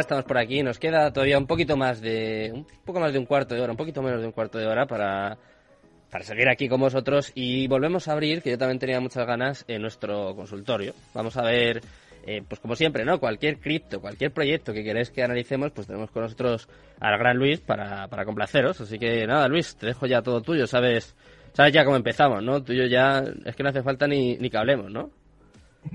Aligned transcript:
Estamos 0.00 0.26
por 0.26 0.38
aquí, 0.38 0.62
nos 0.62 0.78
queda 0.78 1.12
todavía 1.12 1.36
un 1.38 1.48
poquito 1.48 1.76
más 1.76 2.00
de 2.00 2.52
un 2.54 2.64
poco 2.84 3.00
más 3.00 3.12
de 3.12 3.18
un 3.18 3.26
cuarto 3.26 3.56
de 3.56 3.62
hora, 3.62 3.72
un 3.72 3.76
poquito 3.76 4.00
menos 4.00 4.20
de 4.20 4.26
un 4.26 4.32
cuarto 4.32 4.56
de 4.56 4.64
hora 4.64 4.86
para 4.86 5.36
para 6.08 6.22
seguir 6.22 6.48
aquí 6.48 6.68
con 6.68 6.78
vosotros 6.78 7.32
y 7.34 7.66
volvemos 7.66 8.06
a 8.06 8.12
abrir, 8.12 8.40
que 8.40 8.50
yo 8.50 8.58
también 8.58 8.78
tenía 8.78 9.00
muchas 9.00 9.26
ganas, 9.26 9.64
en 9.66 9.82
nuestro 9.82 10.36
consultorio. 10.36 10.94
Vamos 11.14 11.36
a 11.36 11.42
ver, 11.42 11.80
eh, 12.24 12.44
pues 12.48 12.60
como 12.60 12.76
siempre, 12.76 13.04
¿no? 13.04 13.18
Cualquier 13.18 13.58
cripto, 13.58 14.00
cualquier 14.00 14.30
proyecto 14.30 14.72
que 14.72 14.84
queréis 14.84 15.10
que 15.10 15.24
analicemos, 15.24 15.72
pues 15.72 15.88
tenemos 15.88 16.12
con 16.12 16.22
nosotros 16.22 16.68
al 17.00 17.18
gran 17.18 17.36
Luis 17.36 17.58
para, 17.58 18.06
para 18.06 18.24
complaceros. 18.24 18.80
Así 18.80 19.00
que 19.00 19.26
nada, 19.26 19.48
Luis, 19.48 19.74
te 19.74 19.86
dejo 19.86 20.06
ya 20.06 20.22
todo 20.22 20.40
tuyo, 20.42 20.68
sabes 20.68 21.16
sabes 21.54 21.72
ya 21.72 21.84
cómo 21.84 21.96
empezamos, 21.96 22.40
¿no? 22.44 22.62
Tuyo 22.62 22.86
ya, 22.86 23.24
es 23.44 23.56
que 23.56 23.64
no 23.64 23.70
hace 23.70 23.82
falta 23.82 24.06
ni, 24.06 24.36
ni 24.36 24.48
que 24.48 24.58
hablemos, 24.58 24.92
¿no? 24.92 25.10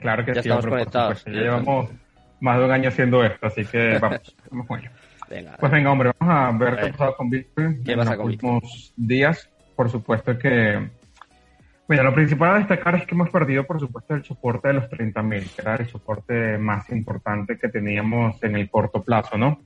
Claro 0.02 0.26
que 0.26 0.34
ya 0.34 0.42
sí, 0.42 0.50
estamos 0.50 0.66
hombre, 0.66 0.80
conectados. 0.82 1.24
Ya 1.24 1.32
llevamos 1.32 1.90
más 2.44 2.60
de 2.60 2.66
un 2.66 2.72
año 2.72 2.90
haciendo 2.90 3.24
esto, 3.24 3.48
así 3.48 3.66
que 3.66 3.98
vamos, 4.02 4.36
vamos 4.52 4.68
con 4.68 4.80
ello. 4.80 4.90
Venga, 5.30 5.56
Pues 5.60 5.72
venga, 5.72 5.92
hombre, 5.92 6.12
vamos 6.20 6.36
a 6.36 6.58
ver 6.58 6.76
qué 6.76 6.82
ha 6.82 6.92
pasado 6.92 7.16
con 7.16 7.30
Bitcoin 7.30 7.84
¿Qué 7.84 7.94
en 7.94 7.98
los 7.98 8.06
con 8.08 8.28
Bitcoin? 8.28 8.56
últimos 8.56 8.94
días. 8.98 9.50
Por 9.76 9.90
supuesto 9.90 10.38
que... 10.38 10.90
Mira, 11.88 12.04
lo 12.04 12.14
principal 12.14 12.56
a 12.56 12.60
destacar 12.60 12.96
es 12.96 13.06
que 13.06 13.16
hemos 13.16 13.30
perdido, 13.30 13.66
por 13.66 13.80
supuesto, 13.80 14.14
el 14.14 14.24
soporte 14.24 14.68
de 14.68 14.74
los 14.76 14.90
30.000, 14.90 15.56
que 15.56 15.62
era 15.62 15.76
el 15.76 15.88
soporte 15.88 16.58
más 16.58 16.90
importante 16.90 17.58
que 17.58 17.70
teníamos 17.70 18.42
en 18.44 18.56
el 18.56 18.70
corto 18.70 19.02
plazo, 19.02 19.38
¿no? 19.38 19.60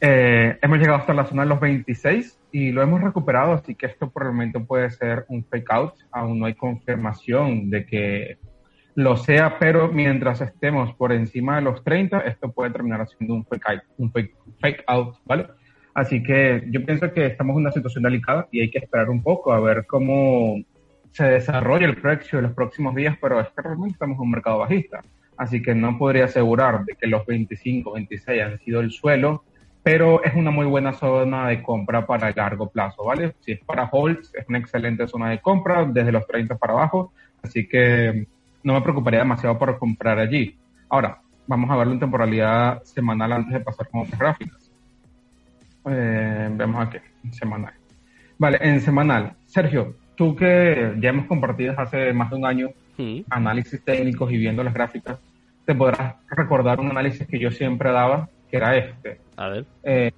Eh, 0.00 0.58
hemos 0.60 0.78
llegado 0.78 0.98
hasta 0.98 1.14
la 1.14 1.24
zona 1.24 1.42
de 1.42 1.48
los 1.48 1.60
26 1.60 2.38
y 2.52 2.72
lo 2.72 2.82
hemos 2.82 3.02
recuperado, 3.02 3.52
así 3.52 3.74
que 3.74 3.86
esto 3.86 4.10
por 4.10 4.24
el 4.24 4.32
momento 4.32 4.64
puede 4.64 4.90
ser 4.90 5.24
un 5.28 5.44
fake 5.44 5.70
out. 5.70 5.94
Aún 6.10 6.38
no 6.38 6.46
hay 6.46 6.54
confirmación 6.54 7.70
de 7.70 7.86
que 7.86 8.38
lo 8.96 9.18
sea, 9.18 9.58
pero 9.58 9.88
mientras 9.88 10.40
estemos 10.40 10.94
por 10.94 11.12
encima 11.12 11.56
de 11.56 11.62
los 11.62 11.84
30, 11.84 12.20
esto 12.20 12.50
puede 12.50 12.70
terminar 12.70 13.06
siendo 13.06 13.34
un 13.34 13.44
fake 13.44 13.68
out, 13.68 13.82
un 13.98 14.10
fake, 14.10 14.34
fake 14.58 14.84
out, 14.86 15.16
¿vale? 15.26 15.46
Así 15.92 16.22
que 16.22 16.64
yo 16.70 16.84
pienso 16.84 17.12
que 17.12 17.26
estamos 17.26 17.54
en 17.54 17.60
una 17.60 17.72
situación 17.72 18.04
delicada 18.04 18.48
y 18.50 18.62
hay 18.62 18.70
que 18.70 18.78
esperar 18.78 19.10
un 19.10 19.22
poco 19.22 19.52
a 19.52 19.60
ver 19.60 19.84
cómo 19.86 20.56
se 21.12 21.24
desarrolla 21.24 21.86
el 21.86 22.00
precio 22.00 22.38
en 22.38 22.46
los 22.46 22.54
próximos 22.54 22.94
días, 22.94 23.16
pero 23.20 23.38
es 23.38 23.48
que 23.48 23.62
realmente 23.62 23.92
estamos 23.92 24.16
en 24.16 24.22
un 24.22 24.30
mercado 24.30 24.58
bajista. 24.58 25.02
Así 25.36 25.60
que 25.60 25.74
no 25.74 25.98
podría 25.98 26.24
asegurar 26.24 26.82
de 26.86 26.94
que 26.94 27.06
los 27.06 27.26
25, 27.26 27.92
26 27.92 28.42
han 28.42 28.58
sido 28.60 28.80
el 28.80 28.90
suelo, 28.90 29.44
pero 29.82 30.24
es 30.24 30.34
una 30.34 30.50
muy 30.50 30.64
buena 30.64 30.94
zona 30.94 31.48
de 31.48 31.62
compra 31.62 32.06
para 32.06 32.30
el 32.30 32.34
largo 32.34 32.70
plazo, 32.70 33.04
¿vale? 33.04 33.34
Si 33.40 33.52
es 33.52 33.60
para 33.60 33.90
holds, 33.92 34.34
es 34.34 34.48
una 34.48 34.58
excelente 34.58 35.06
zona 35.06 35.28
de 35.28 35.40
compra 35.40 35.84
desde 35.84 36.12
los 36.12 36.26
30 36.26 36.56
para 36.56 36.72
abajo, 36.72 37.12
así 37.42 37.68
que 37.68 38.26
no 38.66 38.74
me 38.74 38.80
preocuparía 38.80 39.20
demasiado 39.20 39.56
por 39.56 39.78
comprar 39.78 40.18
allí. 40.18 40.56
Ahora, 40.88 41.20
vamos 41.46 41.70
a 41.70 41.76
verlo 41.76 41.92
en 41.92 42.00
temporalidad 42.00 42.82
semanal 42.82 43.32
antes 43.32 43.52
de 43.52 43.60
pasar 43.60 43.88
con 43.88 44.00
otras 44.00 44.18
gráficas. 44.18 44.72
Eh, 45.88 46.48
veamos 46.50 46.84
aquí, 46.84 46.98
en 47.22 47.32
semanal. 47.32 47.74
Vale, 48.36 48.58
en 48.60 48.80
semanal. 48.80 49.36
Sergio, 49.46 49.94
tú 50.16 50.34
que 50.34 50.96
ya 50.98 51.10
hemos 51.10 51.26
compartido 51.26 51.74
hace 51.78 52.12
más 52.12 52.28
de 52.28 52.36
un 52.36 52.44
año 52.44 52.70
análisis 53.30 53.84
técnicos 53.84 54.32
y 54.32 54.36
viendo 54.36 54.64
las 54.64 54.74
gráficas, 54.74 55.20
te 55.64 55.72
podrás 55.72 56.16
recordar 56.28 56.80
un 56.80 56.90
análisis 56.90 57.24
que 57.24 57.38
yo 57.38 57.52
siempre 57.52 57.92
daba, 57.92 58.28
que 58.50 58.56
era 58.56 58.76
este. 58.76 59.20
a 59.36 59.48
ver. 59.48 59.64
Eh, 59.84 60.10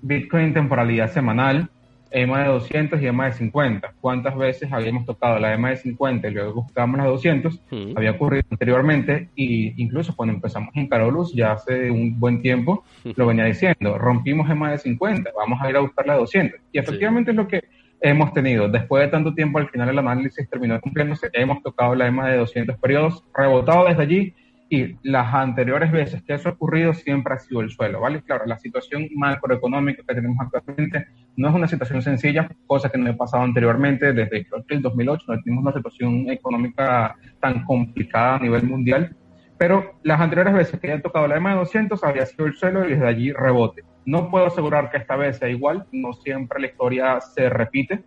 Bitcoin 0.00 0.52
temporalidad 0.52 1.08
semanal, 1.12 1.70
EMA 2.12 2.42
de 2.44 2.48
200 2.48 3.00
y 3.02 3.06
EMA 3.06 3.26
de 3.26 3.32
50. 3.32 3.94
¿Cuántas 4.00 4.36
veces 4.36 4.72
habíamos 4.72 5.06
tocado 5.06 5.38
la 5.38 5.52
EMA 5.54 5.70
de 5.70 5.76
50 5.76 6.28
y 6.28 6.30
luego 6.32 6.62
buscamos 6.62 6.98
la 6.98 7.04
de 7.04 7.10
200? 7.10 7.60
Mm, 7.70 7.96
Había 7.96 8.10
ocurrido 8.12 8.44
anteriormente 8.50 9.28
y 9.34 9.82
incluso 9.82 10.14
cuando 10.14 10.34
empezamos 10.34 10.70
en 10.74 10.88
Carolus 10.88 11.32
ya 11.34 11.52
hace 11.52 11.90
un 11.90 12.18
buen 12.18 12.42
tiempo 12.42 12.84
lo 13.16 13.26
venía 13.26 13.44
diciendo, 13.44 13.98
rompimos 13.98 14.48
EMA 14.50 14.72
de 14.72 14.78
50, 14.78 15.30
vamos 15.36 15.60
a 15.60 15.70
ir 15.70 15.76
a 15.76 15.80
buscar 15.80 16.06
la 16.06 16.14
de 16.14 16.20
200. 16.20 16.60
Y 16.72 16.78
efectivamente 16.78 17.30
es 17.30 17.36
lo 17.36 17.48
que 17.48 17.62
hemos 18.00 18.32
tenido. 18.32 18.68
Después 18.68 19.04
de 19.04 19.08
tanto 19.10 19.34
tiempo, 19.34 19.58
al 19.58 19.68
final 19.68 19.88
el 19.88 19.98
análisis 19.98 20.48
terminó 20.50 20.80
cumpliéndose, 20.80 21.28
hemos 21.32 21.62
tocado 21.62 21.94
la 21.94 22.06
EMA 22.06 22.28
de 22.28 22.38
200 22.38 22.76
periodos, 22.78 23.24
rebotado 23.34 23.86
desde 23.86 24.02
allí 24.02 24.34
y 24.72 24.96
las 25.02 25.34
anteriores 25.34 25.92
veces 25.92 26.22
que 26.22 26.32
eso 26.32 26.48
ha 26.48 26.52
ocurrido 26.52 26.94
siempre 26.94 27.34
ha 27.34 27.38
sido 27.38 27.60
el 27.60 27.68
suelo, 27.68 28.00
¿vale? 28.00 28.22
Claro, 28.22 28.46
la 28.46 28.56
situación 28.56 29.06
macroeconómica 29.14 30.02
que 30.02 30.14
tenemos 30.14 30.38
actualmente 30.40 31.08
no 31.36 31.50
es 31.50 31.54
una 31.54 31.68
situación 31.68 32.00
sencilla, 32.00 32.48
cosa 32.66 32.88
que 32.88 32.96
no 32.96 33.10
ha 33.10 33.14
pasado 33.14 33.42
anteriormente, 33.42 34.14
desde 34.14 34.46
creo 34.46 34.64
que 34.64 34.74
el 34.76 34.80
2008 34.80 35.26
no 35.28 35.42
tenemos 35.42 35.64
una 35.64 35.74
situación 35.74 36.30
económica 36.30 37.14
tan 37.38 37.66
complicada 37.66 38.36
a 38.36 38.38
nivel 38.38 38.62
mundial, 38.62 39.14
pero 39.58 39.96
las 40.04 40.18
anteriores 40.18 40.54
veces 40.54 40.80
que 40.80 40.86
hayan 40.86 41.02
tocado 41.02 41.26
la 41.26 41.36
EMA 41.36 41.50
de 41.50 41.56
200 41.56 42.02
había 42.02 42.24
sido 42.24 42.46
el 42.46 42.54
suelo 42.54 42.86
y 42.86 42.92
desde 42.92 43.06
allí 43.06 43.30
rebote. 43.30 43.82
No 44.06 44.30
puedo 44.30 44.46
asegurar 44.46 44.90
que 44.90 44.96
esta 44.96 45.16
vez 45.16 45.36
sea 45.36 45.50
igual, 45.50 45.84
no 45.92 46.14
siempre 46.14 46.58
la 46.58 46.68
historia 46.68 47.20
se 47.20 47.50
repite, 47.50 48.02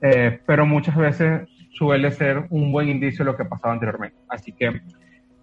eh, 0.00 0.38
pero 0.46 0.64
muchas 0.64 0.94
veces 0.94 1.48
suele 1.72 2.12
ser 2.12 2.46
un 2.50 2.70
buen 2.70 2.88
indicio 2.88 3.24
de 3.24 3.32
lo 3.32 3.36
que 3.36 3.44
pasaba 3.44 3.74
anteriormente. 3.74 4.16
Así 4.28 4.52
que 4.52 4.80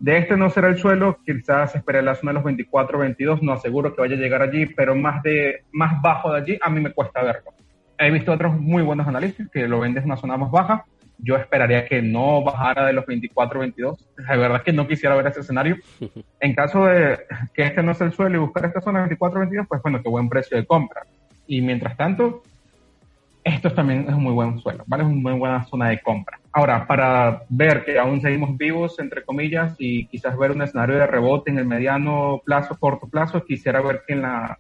de 0.02 0.18
este 0.18 0.36
no 0.36 0.50
será 0.50 0.68
el 0.68 0.80
suelo, 0.80 1.20
quizás 1.24 1.76
espere 1.76 2.02
la 2.02 2.16
zona 2.16 2.32
de 2.32 2.34
los 2.36 2.44
24, 2.44 2.98
22, 2.98 3.44
no 3.44 3.54
aseguro 3.54 3.94
que 3.94 4.02
vaya 4.02 4.16
a 4.16 4.20
llegar 4.20 4.42
allí, 4.42 4.66
pero 4.66 4.96
más, 4.96 5.22
de, 5.22 5.64
más 5.72 6.02
bajo 6.02 6.34
de 6.34 6.42
allí 6.42 6.60
a 6.60 6.72
mí 6.72 6.82
me 6.82 6.92
cuesta 6.92 7.22
verlo. 7.22 7.54
He 8.00 8.10
visto 8.10 8.32
otros 8.32 8.60
muy 8.60 8.82
buenos 8.82 9.08
analistas 9.08 9.48
que 9.54 9.68
lo 9.68 9.80
ven 9.80 9.94
desde 9.94 10.08
una 10.08 10.18
zona 10.18 10.38
más 10.38 10.50
baja, 10.50 10.86
yo 11.20 11.36
esperaría 11.36 11.86
que 11.86 12.02
no 12.02 12.44
bajara 12.44 12.88
de 12.88 12.94
los 12.94 13.06
24, 13.06 13.60
22. 13.60 14.10
La 14.18 14.38
verdad 14.38 14.58
es 14.58 14.64
que 14.64 14.74
no 14.74 14.88
quisiera 14.88 15.16
ver 15.16 15.28
ese 15.28 15.42
escenario. 15.42 15.78
En 16.40 16.56
caso 16.56 16.86
de 16.86 17.20
que 17.54 17.62
este 17.62 17.84
no 17.84 17.94
sea 17.94 18.08
el 18.08 18.14
suelo 18.14 18.38
y 18.38 18.40
buscar 18.40 18.66
esta 18.66 18.82
zona 18.82 19.02
24, 19.02 19.40
22, 19.42 19.68
pues 19.68 19.84
bueno, 19.84 20.02
qué 20.02 20.10
buen 20.10 20.28
precio 20.28 20.58
de 20.58 20.66
compra. 20.66 21.04
Y 21.46 21.62
mientras 21.62 21.96
tanto, 21.96 22.42
esto 23.44 23.72
también 23.72 24.06
es 24.10 24.16
un 24.16 24.24
muy 24.24 24.34
buen 24.34 24.58
suelo, 24.58 24.84
¿vale? 24.88 25.04
Es 25.04 25.10
una 25.10 25.22
muy 25.22 25.34
buena 25.34 25.64
zona 25.66 25.90
de 25.90 26.02
compra. 26.02 26.41
Ahora, 26.54 26.86
para 26.86 27.44
ver 27.50 27.86
que 27.86 27.98
aún 27.98 28.20
seguimos 28.20 28.58
vivos, 28.58 29.00
entre 29.00 29.24
comillas, 29.24 29.76
y 29.78 30.06
quizás 30.08 30.38
ver 30.38 30.52
un 30.52 30.62
escenario 30.62 30.98
de 30.98 31.08
rebote 31.08 31.50
en 31.50 31.60
el 31.60 31.66
mediano 31.66 32.42
plazo, 32.44 32.78
corto 32.78 33.08
plazo, 33.08 33.46
quisiera 33.46 33.82
ver 33.82 34.02
que 34.06 34.14
en 34.14 34.22
la 34.24 34.58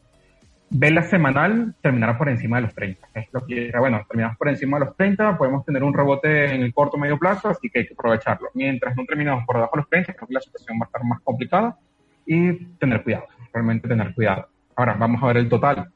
vela 0.70 1.04
semanal 1.04 1.76
terminara 1.82 2.18
por 2.18 2.30
encima 2.30 2.58
de 2.58 2.64
los 2.64 2.74
30. 2.74 3.08
Es 3.14 3.28
lo 3.34 3.46
que, 3.46 3.72
bueno, 3.78 4.02
terminamos 4.08 4.38
por 4.38 4.48
encima 4.48 4.80
de 4.80 4.86
los 4.86 4.96
30, 4.96 5.38
podemos 5.38 5.66
tener 5.66 5.84
un 5.84 5.94
rebote 5.94 6.56
en 6.56 6.62
el 6.62 6.74
corto 6.74 6.98
medio 6.98 7.20
plazo, 7.20 7.50
así 7.50 7.70
que 7.70 7.80
hay 7.80 7.88
que 7.88 7.94
aprovecharlo. 7.94 8.48
Mientras 8.54 8.96
no 8.96 9.04
terminamos 9.06 9.44
por 9.46 9.58
debajo 9.58 9.76
de 9.76 9.82
los 9.82 9.90
30, 9.90 10.14
creo 10.14 10.28
que 10.30 10.34
la 10.34 10.40
situación 10.40 10.78
va 10.80 10.86
a 10.86 10.88
estar 10.88 11.04
más 11.04 11.20
complicada 11.22 11.78
y 12.26 12.54
tener 12.76 13.04
cuidado, 13.04 13.26
realmente 13.52 13.90
tener 13.90 14.14
cuidado. 14.14 14.48
Ahora, 14.78 14.94
vamos 14.94 15.22
a 15.22 15.28
ver 15.28 15.38
el 15.38 15.50
total. 15.50 15.92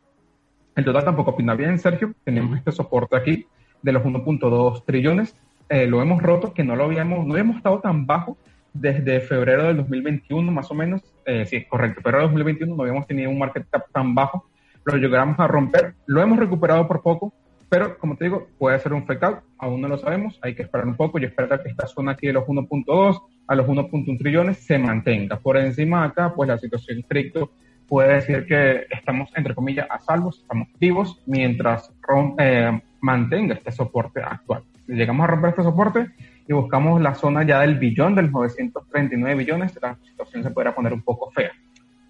El 0.75 0.84
total 0.84 1.05
tampoco 1.05 1.38
pinta 1.38 1.53
bien, 1.53 1.79
Sergio. 1.79 2.13
Tenemos 2.25 2.57
este 2.57 2.73
soporte 2.73 3.16
aquí 3.16 3.47
de 3.81 3.91
los 3.94 4.03
1.2 4.03 4.84
trillones. 4.85 5.38
Eh, 5.69 5.87
lo 5.87 6.01
hemos 6.01 6.21
roto, 6.21 6.53
que 6.53 6.63
no 6.63 6.75
lo 6.75 6.85
habíamos, 6.85 7.25
no 7.25 7.33
habíamos 7.33 7.57
estado 7.57 7.79
tan 7.79 8.05
bajo 8.05 8.37
desde 8.73 9.21
febrero 9.21 9.63
del 9.63 9.77
2021, 9.77 10.51
más 10.51 10.69
o 10.69 10.73
menos. 10.75 11.01
Eh, 11.25 11.45
sí, 11.45 11.65
correcto. 11.65 12.01
Febrero 12.01 12.19
del 12.23 12.27
2021 12.29 12.75
no 12.75 12.83
habíamos 12.83 13.07
tenido 13.07 13.29
un 13.31 13.39
market 13.39 13.65
cap 13.69 13.83
tan 13.91 14.13
bajo. 14.13 14.47
Lo 14.83 14.97
llegamos 14.97 15.39
a 15.39 15.47
romper. 15.47 15.95
Lo 16.05 16.21
hemos 16.21 16.37
recuperado 16.37 16.87
por 16.87 17.01
poco, 17.01 17.33
pero 17.69 17.97
como 17.97 18.15
te 18.15 18.25
digo, 18.25 18.47
puede 18.59 18.77
ser 18.79 18.93
un 18.93 19.05
fake 19.07 19.23
out. 19.23 19.39
Aún 19.57 19.81
no 19.81 19.87
lo 19.87 19.97
sabemos. 19.97 20.37
Hay 20.43 20.53
que 20.53 20.61
esperar 20.63 20.85
un 20.87 20.95
poco. 20.95 21.17
Yo 21.17 21.27
espero 21.27 21.49
que 21.61 21.69
esta 21.69 21.87
zona 21.87 22.11
aquí 22.11 22.27
de 22.27 22.33
los 22.33 22.43
1.2 22.45 23.21
a 23.47 23.55
los 23.55 23.65
1.1 23.67 24.17
trillones 24.19 24.57
se 24.57 24.77
mantenga. 24.77 25.37
Por 25.39 25.57
encima 25.57 26.01
de 26.01 26.07
acá, 26.09 26.33
pues 26.35 26.47
la 26.47 26.57
situación 26.59 27.01
cripto 27.07 27.51
puede 27.87 28.15
decir 28.15 28.45
que 28.45 28.85
estamos, 28.91 29.29
entre 29.35 29.55
comillas, 29.55 29.87
a 29.89 29.99
salvo, 29.99 30.29
estamos 30.31 30.67
vivos, 30.79 31.21
mientras 31.27 31.91
rom- 32.01 32.35
eh, 32.39 32.81
mantenga 32.99 33.53
este 33.55 33.71
soporte 33.71 34.21
actual. 34.21 34.63
Llegamos 34.95 35.23
a 35.23 35.28
romper 35.28 35.50
este 35.51 35.63
soporte 35.63 36.07
y 36.47 36.53
buscamos 36.53 37.01
la 37.01 37.16
zona 37.16 37.44
ya 37.44 37.59
del 37.59 37.75
billón, 37.78 38.16
del 38.16 38.31
939 38.31 39.35
billones, 39.35 39.78
la 39.81 39.95
situación 40.03 40.44
se 40.44 40.51
podrá 40.51 40.73
poner 40.75 40.94
un 40.94 41.01
poco 41.01 41.31
fea. 41.31 41.51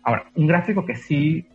Ahora, 0.03 0.25
un 0.35 0.47
gráfico 0.47 0.85
que 0.85 0.95
sí 0.95 1.47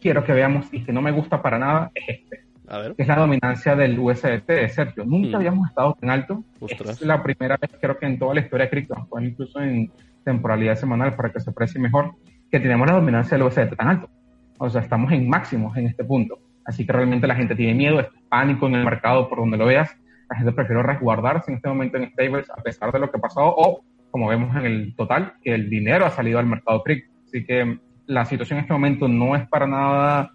quiero 0.00 0.22
que 0.24 0.32
veamos 0.32 0.66
y 0.72 0.84
que 0.84 0.92
no 0.92 1.00
me 1.02 1.10
gusta 1.12 1.40
para 1.40 1.58
nada 1.58 1.90
es 1.94 2.04
este, 2.08 2.40
A 2.68 2.78
ver. 2.78 2.94
que 2.94 3.02
es 3.02 3.08
la 3.08 3.16
dominancia 3.16 3.74
del 3.76 3.98
USDT, 3.98 4.68
Sergio. 4.68 5.04
Nunca 5.04 5.30
Mm. 5.38 5.40
habíamos 5.40 5.68
estado 5.68 5.96
tan 6.00 6.10
alto. 6.10 6.44
Ostras. 6.60 7.00
Es 7.00 7.06
la 7.06 7.22
primera 7.22 7.56
vez, 7.56 7.70
creo 7.80 7.96
que 7.98 8.06
en 8.06 8.18
toda 8.18 8.34
la 8.34 8.40
historia 8.40 8.66
de 8.66 8.70
cripto, 8.70 9.08
incluso 9.20 9.60
en 9.60 9.90
temporalidad 10.24 10.74
semanal 10.76 11.14
para 11.14 11.30
que 11.30 11.40
se 11.40 11.50
aprecie 11.50 11.80
mejor, 11.80 12.12
que 12.50 12.60
tenemos 12.60 12.86
la 12.86 12.94
dominancia 12.94 13.36
del 13.38 13.46
USDT 13.46 13.76
tan 13.76 13.88
alto. 13.88 14.10
O 14.58 14.68
sea, 14.68 14.80
estamos 14.82 15.12
en 15.12 15.28
máximos 15.28 15.76
en 15.76 15.86
este 15.86 16.04
punto. 16.04 16.38
Así 16.64 16.84
que 16.84 16.92
realmente 16.92 17.26
la 17.28 17.36
gente 17.36 17.54
tiene 17.54 17.74
miedo, 17.74 18.00
es 18.00 18.06
pánico 18.28 18.66
en 18.66 18.74
el 18.74 18.84
mercado 18.84 19.28
por 19.28 19.38
donde 19.38 19.56
lo 19.56 19.66
veas. 19.66 19.96
La 20.30 20.36
gente 20.36 20.52
prefiere 20.52 20.82
resguardarse 20.82 21.50
en 21.50 21.56
este 21.56 21.68
momento 21.68 21.96
en 21.96 22.10
stables 22.10 22.50
a 22.50 22.62
pesar 22.62 22.92
de 22.92 22.98
lo 22.98 23.10
que 23.10 23.18
ha 23.18 23.20
pasado 23.20 23.54
o, 23.56 23.84
como 24.10 24.28
vemos 24.28 24.54
en 24.56 24.66
el 24.66 24.94
total, 24.96 25.34
que 25.42 25.54
el 25.54 25.70
dinero 25.70 26.06
ha 26.06 26.10
salido 26.10 26.38
al 26.38 26.46
mercado 26.46 26.82
cripto. 26.82 27.12
Así 27.26 27.44
que 27.44 27.78
la 28.06 28.24
situación 28.24 28.58
en 28.58 28.64
este 28.64 28.72
momento 28.72 29.08
no 29.08 29.36
es 29.36 29.46
para 29.48 29.66
nada 29.66 30.32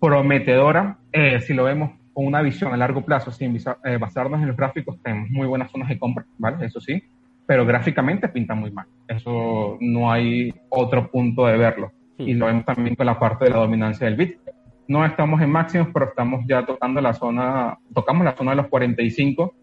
prometedora. 0.00 0.98
Eh, 1.12 1.40
si 1.40 1.54
lo 1.54 1.64
vemos 1.64 1.90
con 2.12 2.26
una 2.26 2.42
visión 2.42 2.72
a 2.72 2.76
largo 2.76 3.04
plazo, 3.04 3.30
sin 3.30 3.56
eh, 3.56 3.96
basarnos 3.98 4.40
en 4.40 4.48
los 4.48 4.56
gráficos, 4.56 5.00
tenemos 5.02 5.28
muy 5.30 5.46
buenas 5.46 5.70
zonas 5.70 5.88
de 5.88 5.98
compra, 5.98 6.24
¿vale? 6.38 6.64
Eso 6.64 6.80
sí, 6.80 7.02
pero 7.46 7.66
gráficamente 7.66 8.28
pinta 8.28 8.54
muy 8.54 8.70
mal. 8.70 8.86
Eso 9.06 9.76
no 9.80 10.10
hay 10.10 10.54
otro 10.68 11.10
punto 11.10 11.46
de 11.46 11.56
verlo. 11.56 11.92
y 12.18 12.32
lo 12.32 12.46
vemos 12.46 12.64
también 12.64 12.96
con 12.96 13.04
la 13.04 13.18
parte 13.18 13.44
de 13.44 13.50
la 13.50 13.58
dominancia 13.58 14.06
del 14.06 14.16
Bitcoin. 14.16 14.45
No 14.88 15.04
estamos 15.04 15.40
en 15.42 15.50
máximos, 15.50 15.88
pero 15.92 16.06
estamos 16.06 16.44
ya 16.46 16.64
tocando 16.64 17.00
la 17.00 17.12
zona, 17.12 17.78
tocamos 17.92 18.24
la 18.24 18.36
zona 18.36 18.52
de 18.52 18.58
los 18.58 18.68
45, 18.68 19.54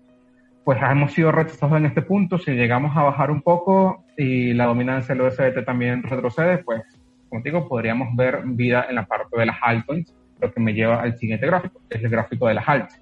pues 0.63 0.79
hemos 0.81 1.13
sido 1.13 1.31
rechazados 1.31 1.77
en 1.77 1.85
este 1.85 2.01
punto. 2.01 2.37
Si 2.37 2.51
llegamos 2.51 2.95
a 2.97 3.03
bajar 3.03 3.31
un 3.31 3.41
poco 3.41 4.03
y 4.17 4.53
la 4.53 4.65
dominancia 4.65 5.15
del 5.15 5.25
USDT 5.25 5.65
también 5.65 6.03
retrocede, 6.03 6.57
pues, 6.59 6.83
como 7.29 7.41
digo, 7.41 7.67
podríamos 7.67 8.15
ver 8.15 8.41
vida 8.45 8.85
en 8.89 8.95
la 8.95 9.05
parte 9.05 9.39
de 9.39 9.45
las 9.45 9.57
altcoins, 9.61 10.13
lo 10.41 10.51
que 10.51 10.59
me 10.59 10.73
lleva 10.73 11.01
al 11.01 11.17
siguiente 11.17 11.47
gráfico, 11.47 11.79
que 11.89 11.97
es 11.97 12.03
el 12.03 12.09
gráfico 12.09 12.47
de 12.47 12.55
las 12.55 12.67
altas. 12.67 13.01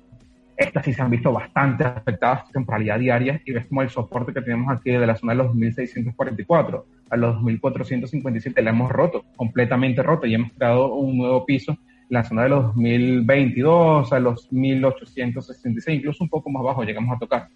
Estas 0.55 0.85
sí 0.85 0.93
se 0.93 1.01
han 1.01 1.09
visto 1.09 1.33
bastante 1.33 1.83
afectadas 1.83 2.45
en 2.47 2.51
temporalidad 2.53 2.99
diaria 2.99 3.41
y 3.43 3.51
ves 3.51 3.65
como 3.65 3.81
el 3.81 3.89
soporte 3.89 4.31
que 4.31 4.41
tenemos 4.41 4.71
aquí 4.71 4.91
de 4.91 5.07
la 5.07 5.15
zona 5.15 5.33
de 5.33 5.37
los 5.37 5.47
2644 5.47 6.85
a 7.09 7.17
los 7.17 7.35
2457 7.41 8.61
la 8.61 8.69
hemos 8.69 8.89
roto, 8.91 9.25
completamente 9.35 10.01
roto 10.01 10.25
y 10.25 10.35
hemos 10.35 10.51
creado 10.53 10.93
un 10.93 11.17
nuevo 11.17 11.45
piso 11.45 11.77
la 12.11 12.25
zona 12.25 12.43
de 12.43 12.49
los 12.49 12.65
2022 12.75 14.11
a 14.11 14.19
los 14.19 14.51
1866, 14.51 15.99
incluso 15.99 16.25
un 16.25 16.29
poco 16.29 16.49
más 16.49 16.61
bajo 16.61 16.83
llegamos 16.83 17.15
a 17.15 17.19
tocar. 17.19 17.47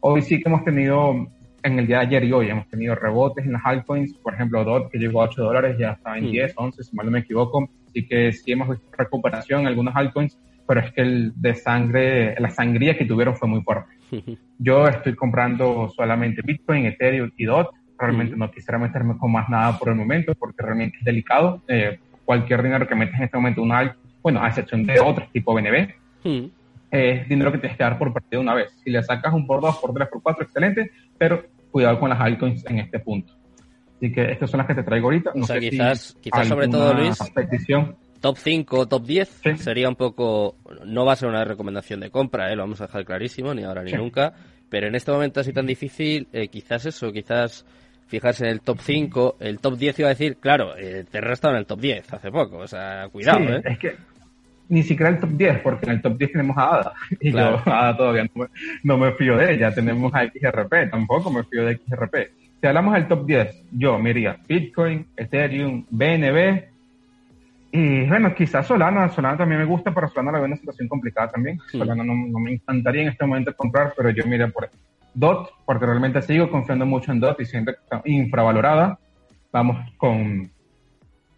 Hoy 0.00 0.22
sí 0.22 0.40
que 0.40 0.48
hemos 0.48 0.62
tenido, 0.62 1.26
en 1.64 1.78
el 1.80 1.88
día 1.88 1.98
de 1.98 2.06
ayer 2.06 2.24
y 2.24 2.32
hoy, 2.32 2.48
hemos 2.48 2.68
tenido 2.68 2.94
rebotes 2.94 3.44
en 3.44 3.54
las 3.54 3.62
altcoins, 3.64 4.14
por 4.18 4.34
ejemplo, 4.34 4.62
DOT 4.62 4.92
que 4.92 4.98
llegó 4.98 5.22
a 5.22 5.24
8 5.24 5.42
dólares, 5.42 5.76
ya 5.76 5.90
está 5.90 6.16
en 6.16 6.30
10, 6.30 6.54
11, 6.54 6.84
si 6.84 6.94
mal 6.94 7.06
no 7.06 7.12
me 7.12 7.18
equivoco, 7.18 7.68
así 7.88 8.06
que 8.06 8.32
sí 8.32 8.52
hemos 8.52 8.68
visto 8.68 8.86
recuperación 8.96 9.62
en 9.62 9.66
algunas 9.66 9.96
altcoins, 9.96 10.38
pero 10.68 10.80
es 10.80 10.92
que 10.92 11.00
el 11.00 11.32
de 11.34 11.56
sangre, 11.56 12.36
la 12.38 12.50
sangría 12.50 12.96
que 12.96 13.06
tuvieron 13.06 13.34
fue 13.34 13.48
muy 13.48 13.62
fuerte. 13.62 13.90
Yo 14.60 14.86
estoy 14.86 15.16
comprando 15.16 15.88
solamente 15.88 16.42
Bitcoin, 16.44 16.86
Ethereum 16.86 17.32
y 17.36 17.44
DOT. 17.44 17.74
Realmente 17.98 18.36
no 18.36 18.50
quisiera 18.50 18.78
meterme 18.78 19.16
con 19.16 19.32
más 19.32 19.48
nada 19.48 19.76
por 19.78 19.88
el 19.88 19.96
momento 19.96 20.34
porque 20.34 20.62
realmente 20.62 20.98
es 20.98 21.04
delicado. 21.04 21.62
Eh, 21.66 21.98
cualquier 22.26 22.62
dinero 22.62 22.86
que 22.86 22.94
metes 22.94 23.14
en 23.14 23.22
este 23.22 23.38
momento, 23.38 23.62
una, 23.62 23.96
bueno, 24.22 24.42
a 24.42 24.48
excepción 24.48 24.84
de 24.84 25.00
otros 25.00 25.32
tipo 25.32 25.54
BNB, 25.54 25.94
es 26.90 27.28
dinero 27.28 27.50
que 27.50 27.58
tienes 27.58 27.78
que 27.78 27.84
dar 27.84 27.98
por 27.98 28.12
perdido 28.12 28.42
una 28.42 28.54
vez. 28.54 28.70
Si 28.84 28.90
le 28.90 29.02
sacas 29.02 29.32
un 29.32 29.46
por 29.46 29.62
dos, 29.62 29.78
por 29.78 29.94
tres, 29.94 30.08
por 30.08 30.22
cuatro, 30.22 30.44
excelente, 30.44 30.90
pero 31.16 31.42
cuidado 31.70 31.98
con 31.98 32.10
las 32.10 32.20
altcoins 32.20 32.66
en 32.66 32.80
este 32.80 32.98
punto. 32.98 33.32
Así 33.96 34.12
que 34.12 34.30
estas 34.30 34.50
son 34.50 34.58
las 34.58 34.66
que 34.66 34.74
te 34.74 34.82
traigo 34.82 35.06
ahorita. 35.06 35.32
No 35.34 35.44
o 35.44 35.46
sea, 35.46 35.58
quizás, 35.58 36.16
quizás 36.20 36.46
sobre 36.46 36.68
todo, 36.68 36.92
Luis, 36.92 37.18
petición 37.34 37.96
top 38.20 38.38
5 38.38 38.86
top 38.88 39.04
10 39.04 39.42
sería 39.58 39.88
un 39.88 39.94
poco, 39.94 40.56
no 40.84 41.04
va 41.04 41.12
a 41.12 41.16
ser 41.16 41.28
una 41.28 41.44
recomendación 41.44 42.00
de 42.00 42.10
compra, 42.10 42.50
¿eh? 42.50 42.56
lo 42.56 42.62
vamos 42.62 42.80
a 42.80 42.86
dejar 42.86 43.04
clarísimo, 43.04 43.54
ni 43.54 43.62
ahora 43.62 43.82
ni 43.82 43.92
nunca, 43.92 44.34
pero 44.68 44.88
en 44.88 44.94
este 44.94 45.12
momento 45.12 45.40
así 45.40 45.52
tan 45.52 45.66
difícil, 45.66 46.26
eh, 46.32 46.48
quizás 46.48 46.86
eso, 46.86 47.12
quizás 47.12 47.64
fijarse 48.06 48.44
en 48.44 48.50
el 48.50 48.60
top 48.60 48.78
5, 48.80 49.36
el 49.40 49.58
top 49.58 49.76
10 49.76 49.98
iba 50.00 50.08
a 50.08 50.10
decir, 50.10 50.36
claro, 50.36 50.76
eh, 50.76 51.04
te 51.10 51.18
he 51.18 51.32
estado 51.32 51.54
en 51.54 51.58
el 51.60 51.66
top 51.66 51.80
10 51.80 52.12
hace 52.12 52.30
poco, 52.30 52.58
o 52.58 52.66
sea, 52.66 53.08
cuidado, 53.10 53.56
¿eh? 53.56 53.62
Es 53.64 53.78
que 53.78 53.96
ni 54.68 54.82
siquiera 54.82 55.10
el 55.10 55.18
top 55.18 55.30
10, 55.30 55.60
porque 55.60 55.86
en 55.86 55.92
el 55.92 56.02
top 56.02 56.18
10 56.18 56.32
tenemos 56.32 56.56
a 56.56 56.74
Ada, 56.74 56.92
y 57.20 57.32
yo 57.32 57.60
Ada 57.64 57.96
todavía 57.96 58.26
no 58.82 58.98
me, 58.98 59.12
fío 59.12 59.36
de 59.36 59.54
ella, 59.54 59.74
tenemos 59.74 60.12
a 60.14 60.26
XRP, 60.26 60.90
tampoco 60.90 61.30
me 61.30 61.44
fío 61.44 61.64
de 61.64 61.76
XRP. 61.76 62.14
Si 62.60 62.66
hablamos 62.66 62.94
del 62.94 63.06
top 63.06 63.26
10, 63.26 63.64
yo 63.72 63.98
me 63.98 64.12
Bitcoin, 64.48 65.06
Ethereum, 65.16 65.84
BNB, 65.90 66.64
y 67.72 68.06
bueno, 68.06 68.34
quizás 68.34 68.66
Solana, 68.66 69.08
Solana 69.10 69.36
también 69.36 69.60
me 69.60 69.66
gusta, 69.66 69.92
pero 69.92 70.08
Solana 70.08 70.32
la 70.32 70.38
veo 70.38 70.46
en 70.46 70.52
una 70.52 70.60
situación 70.60 70.88
complicada 70.88 71.32
también. 71.32 71.58
Solana 71.70 72.02
no, 72.02 72.14
me 72.14 72.52
encantaría 72.52 73.02
en 73.02 73.08
este 73.08 73.26
momento 73.26 73.54
comprar, 73.54 73.92
pero 73.94 74.08
yo 74.10 74.24
miré 74.24 74.48
por 74.48 74.64
DOT, 75.16 75.50
porque 75.64 75.86
realmente 75.86 76.20
sigo 76.20 76.50
confiando 76.50 76.84
mucho 76.84 77.10
en 77.10 77.20
DOT 77.20 77.40
y 77.40 77.46
siento 77.46 77.72
que 77.72 77.78
está 77.80 78.02
infravalorada. 78.04 78.98
Vamos 79.50 79.78
con, 79.96 80.50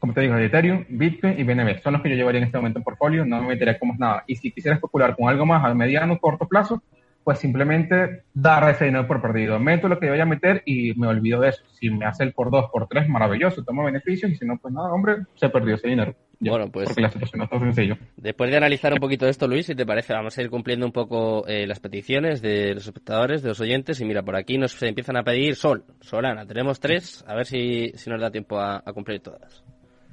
como 0.01 0.13
te 0.13 0.23
digo, 0.23 0.37
Ethereum, 0.37 0.85
Bitcoin 0.89 1.39
y 1.39 1.45
BNB. 1.45 1.81
Son 1.81 1.93
los 1.93 2.03
que 2.03 2.11
yo 2.11 2.17
llevaría 2.17 2.41
en 2.41 2.47
este 2.47 2.59
momento 2.59 2.81
en 2.81 2.85
portfolio, 2.85 3.25
no 3.25 3.41
me 3.41 3.49
metería 3.49 3.79
como 3.79 3.95
nada. 3.97 4.25
Y 4.27 4.35
si 4.35 4.51
quisiera 4.51 4.75
especular 4.75 5.15
con 5.15 5.29
algo 5.29 5.47
más 5.47 5.65
a 5.65 5.73
mediano, 5.75 6.19
corto 6.19 6.49
plazo, 6.49 6.83
pues 7.29 7.41
simplemente 7.41 8.23
dar 8.33 8.71
ese 8.71 8.87
dinero 8.87 9.07
por 9.07 9.21
perdido. 9.21 9.59
Meto 9.59 9.87
lo 9.87 10.01
que 10.01 10.09
voy 10.09 10.19
a 10.19 10.25
meter 10.25 10.63
y 10.65 10.95
me 10.95 11.09
olvido 11.09 11.41
de 11.41 11.51
eso. 11.51 11.63
Si 11.73 11.91
me 11.91 12.07
hace 12.07 12.25
el 12.25 12.33
por 12.33 12.51
dos, 12.51 12.71
por 12.73 12.89
tres, 12.89 13.07
maravilloso, 13.07 13.63
tomo 13.63 13.85
beneficios 13.85 14.33
y 14.33 14.37
si 14.37 14.47
no, 14.47 14.57
pues 14.57 14.73
nada, 14.73 14.91
hombre, 14.91 15.17
se 15.35 15.51
perdió 15.51 15.75
ese 15.75 15.89
dinero 15.89 16.17
bueno, 16.41 16.71
pues. 16.71 16.87
Porque 16.89 17.03
la 17.03 17.11
situación 17.11 17.41
no 17.41 17.45
está 17.45 17.59
sencillo. 17.59 17.99
Después 18.17 18.51
de 18.51 18.57
analizar 18.57 18.95
un 18.95 18.99
poquito 18.99 19.27
esto, 19.27 19.47
Luis, 19.47 19.67
si 19.67 19.75
te 19.75 19.85
parece, 19.85 20.15
vamos 20.15 20.39
a 20.39 20.43
ir 20.43 20.49
cumpliendo 20.49 20.87
un 20.87 20.93
poco 20.93 21.47
eh, 21.47 21.67
las 21.67 21.81
peticiones 21.81 22.41
de 22.41 22.73
los 22.73 22.87
espectadores, 22.87 23.43
de 23.43 23.49
los 23.49 23.61
oyentes. 23.61 24.01
Y 24.01 24.07
mira, 24.07 24.23
por 24.23 24.37
aquí 24.37 24.57
nos 24.57 24.83
empiezan 24.83 25.19
a 25.19 25.23
pedir 25.23 25.55
Sol, 25.55 25.85
Solana. 26.01 26.47
Tenemos 26.47 26.81
tres, 26.81 27.23
a 27.27 27.35
ver 27.35 27.45
si, 27.45 27.91
si 27.95 28.09
nos 28.09 28.23
da 28.23 28.31
tiempo 28.31 28.59
a, 28.59 28.81
cumplir 28.95 29.21
todas. 29.21 29.63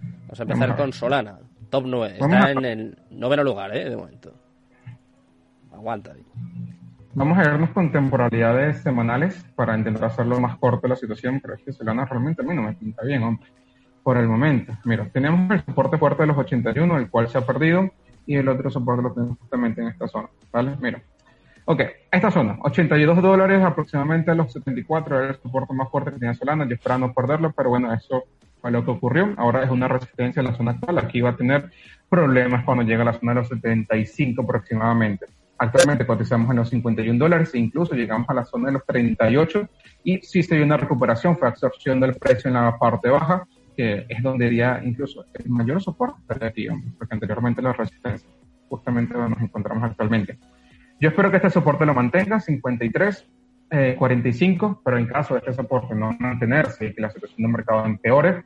Vamos 0.02 0.38
a 0.38 0.44
empezar 0.44 0.76
con 0.76 0.92
Solana, 0.92 1.40
top 1.70 1.86
9. 1.86 2.18
Está 2.20 2.52
en 2.52 2.66
el 2.66 2.98
noveno 3.12 3.44
lugar, 3.46 3.74
¿eh? 3.74 3.90
De 3.90 3.96
momento. 3.96 4.34
Aguanta. 5.72 6.14
Vamos 7.16 7.38
a 7.38 7.46
irnos 7.46 7.70
con 7.70 7.94
temporalidades 7.94 8.82
semanales 8.84 9.42
para 9.56 9.78
intentar 9.78 10.04
hacerlo 10.04 10.38
más 10.42 10.58
corto 10.58 10.86
la 10.86 10.98
situación, 10.98 11.40
pero 11.40 11.54
es 11.54 11.64
que 11.64 11.72
Solana 11.72 12.04
realmente 12.04 12.42
a 12.42 12.46
mí 12.46 12.54
no 12.54 12.62
me 12.62 12.74
pinta 12.74 13.04
bien, 13.04 13.24
hombre 13.24 13.48
por 14.04 14.18
el 14.18 14.28
momento. 14.28 14.74
Mira, 14.84 15.10
tenemos 15.12 15.50
el 15.50 15.66
soporte 15.66 15.98
fuerte 15.98 16.24
de 16.24 16.28
los 16.28 16.38
81, 16.38 16.98
el 16.98 17.10
cual 17.10 17.30
se 17.30 17.38
ha 17.38 17.42
perdido, 17.42 17.90
y 18.28 18.36
el 18.36 18.48
otro 18.50 18.70
soporte 18.70 19.02
lo 19.02 19.14
tenemos 19.14 19.40
justamente 19.40 19.82
en 19.82 19.88
esta 19.88 20.08
zona, 20.08 20.28
¿vale? 20.52 20.76
Mira. 20.82 21.02
Ok, 21.64 21.82
esta 22.12 22.30
zona, 22.30 22.58
82 22.62 23.22
dólares 23.22 23.64
aproximadamente 23.64 24.30
a 24.30 24.36
los 24.36 24.52
74, 24.52 25.18
era 25.18 25.30
el 25.30 25.36
soporte 25.38 25.74
más 25.74 25.90
fuerte 25.90 26.12
que 26.12 26.20
tenía 26.20 26.36
Solana, 26.36 26.68
yo 26.68 26.76
esperaba 26.76 27.00
no 27.00 27.14
perderlo, 27.14 27.54
pero 27.54 27.70
bueno, 27.70 27.94
eso 27.94 28.26
fue 28.62 28.72
lo 28.72 28.84
que 28.84 28.92
ocurrió. 28.92 29.34
Ahora 29.38 29.64
es 29.64 29.72
una 29.72 29.88
resistencia 29.88 30.42
en 30.42 30.48
la 30.48 30.54
zona 30.54 30.72
actual, 30.72 31.00
aquí 31.00 31.22
va 31.22 31.30
a 31.30 31.38
tener 31.38 31.72
problemas 32.10 32.66
cuando 32.66 32.84
llega 32.84 33.04
a 33.04 33.06
la 33.06 33.14
zona 33.14 33.34
de 33.34 33.40
los 33.40 33.48
75 33.48 34.42
aproximadamente. 34.42 35.28
Actualmente 35.58 36.06
cotizamos 36.06 36.50
en 36.50 36.58
los 36.58 36.70
51 36.70 37.18
dólares 37.18 37.54
e 37.54 37.60
incluso 37.60 37.96
llegamos 37.96 38.30
a 38.30 38.34
la 38.34 38.46
zona 38.46 38.68
de 38.68 38.74
los 38.74 38.86
38 38.86 39.70
y 40.04 40.18
sí 40.20 40.44
se 40.44 40.56
dio 40.56 40.66
una 40.66 40.78
recuperación, 40.78 41.38
fue 41.38 41.48
absorción 41.48 42.00
del 42.00 42.16
precio 42.16 42.50
en 42.50 42.56
la 42.56 42.78
parte 42.78 43.10
baja 43.10 43.48
que 43.76 44.06
es 44.08 44.24
donde 44.24 44.48
iría 44.48 44.82
incluso 44.84 45.26
el 45.34 45.50
mayor 45.50 45.82
soporte 45.82 46.52
digamos, 46.56 46.86
porque 46.98 47.14
anteriormente 47.14 47.62
la 47.62 47.74
resistencia, 47.74 48.28
justamente 48.70 49.14
donde 49.14 49.32
nos 49.32 49.42
encontramos 49.42 49.84
actualmente. 49.84 50.40
Yo 51.00 51.10
espero 51.10 51.30
que 51.30 51.38
este 51.38 51.50
soporte 51.50 51.86
lo 51.86 51.94
mantenga, 51.94 52.40
53, 52.40 53.28
45, 53.98 54.66
eh, 54.66 54.82
pero 54.84 54.98
en 54.98 55.08
caso 55.08 55.34
de 55.34 55.40
este 55.40 55.54
soporte 55.54 55.94
no 55.94 56.16
mantenerse 56.20 56.88
y 56.88 56.94
que 56.94 57.02
la 57.02 57.10
situación 57.10 57.38
del 57.38 57.52
mercado 57.52 57.86
empeore, 57.86 58.46